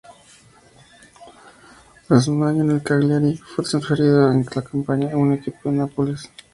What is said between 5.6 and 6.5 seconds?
de Nápoles.